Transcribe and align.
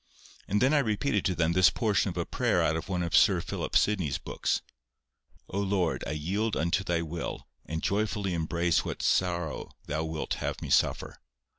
And 0.47 0.63
then 0.63 0.73
I 0.73 0.79
repeated 0.79 1.23
to 1.25 1.35
them 1.35 1.51
this 1.53 1.69
portion 1.69 2.09
of 2.09 2.17
a 2.17 2.25
prayer 2.25 2.59
out 2.63 2.75
of 2.75 2.89
one 2.89 3.03
of 3.03 3.15
Sir 3.15 3.39
Philip 3.39 3.77
Sidney's 3.77 4.17
books:— 4.17 4.63
"O 5.47 5.59
Lord, 5.59 6.03
I 6.07 6.13
yield 6.13 6.57
unto 6.57 6.83
Thy 6.83 7.03
will, 7.03 7.45
and 7.67 7.83
joyfully 7.83 8.33
embrace 8.33 8.83
what 8.83 9.03
sorrow 9.03 9.69
Thou 9.85 10.03
wilt 10.05 10.33
have 10.41 10.59
me 10.59 10.71
suffer. 10.71 11.17